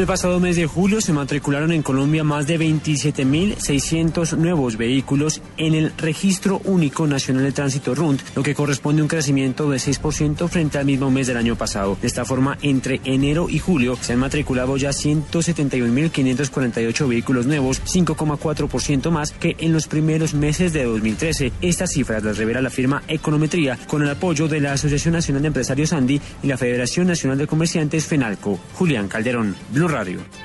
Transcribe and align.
El 0.00 0.06
pasado 0.06 0.40
mes 0.40 0.56
de 0.56 0.66
julio 0.66 1.02
se 1.02 1.12
matricularon 1.12 1.72
en 1.72 1.82
Colombia 1.82 2.24
más 2.24 2.46
de 2.46 2.58
27.600 2.58 4.34
nuevos 4.38 4.78
vehículos 4.78 5.42
en 5.58 5.74
el 5.74 5.92
Registro 5.98 6.62
Único 6.64 7.06
Nacional 7.06 7.44
de 7.44 7.52
Tránsito 7.52 7.94
RUNT, 7.94 8.22
lo 8.34 8.42
que 8.42 8.54
corresponde 8.54 9.02
a 9.02 9.04
un 9.04 9.10
crecimiento 9.10 9.68
de 9.68 9.76
6% 9.76 10.48
frente 10.48 10.78
al 10.78 10.86
mismo 10.86 11.10
mes 11.10 11.26
del 11.26 11.36
año 11.36 11.54
pasado. 11.54 11.98
De 12.00 12.06
esta 12.06 12.24
forma, 12.24 12.56
entre 12.62 13.02
enero 13.04 13.50
y 13.50 13.58
julio 13.58 13.98
se 14.00 14.14
han 14.14 14.20
matriculado 14.20 14.78
ya 14.78 14.88
171.548 14.88 17.06
vehículos 17.06 17.44
nuevos, 17.44 17.82
5,4% 17.82 19.10
más 19.10 19.32
que 19.32 19.54
en 19.58 19.74
los 19.74 19.86
primeros 19.86 20.32
meses 20.32 20.72
de 20.72 20.84
2013. 20.84 21.52
Estas 21.60 21.90
cifras 21.90 22.24
las 22.24 22.38
revela 22.38 22.62
la 22.62 22.70
firma 22.70 23.02
Econometría 23.06 23.78
con 23.86 24.02
el 24.02 24.08
apoyo 24.08 24.48
de 24.48 24.60
la 24.60 24.72
Asociación 24.72 25.12
Nacional 25.12 25.42
de 25.42 25.48
Empresarios 25.48 25.92
Andy 25.92 26.18
y 26.42 26.46
la 26.46 26.56
Federación 26.56 27.06
Nacional 27.06 27.36
de 27.36 27.46
Comerciantes 27.46 28.06
FENALCO. 28.06 28.58
Julián 28.72 29.06
Calderón, 29.06 29.56
Radio. 29.90 30.39